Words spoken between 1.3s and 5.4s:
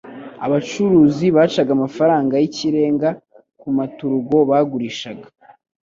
bacaga amafaranga y'ikirenga ku maturugo bagurishaga,